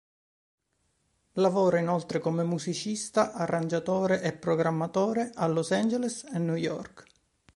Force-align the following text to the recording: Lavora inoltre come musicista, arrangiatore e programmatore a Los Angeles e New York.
Lavora 1.33 1.77
inoltre 1.77 2.17
come 2.17 2.41
musicista, 2.43 3.33
arrangiatore 3.33 4.23
e 4.23 4.33
programmatore 4.33 5.29
a 5.35 5.45
Los 5.45 5.69
Angeles 5.69 6.23
e 6.33 6.39
New 6.39 6.55
York. 6.55 7.03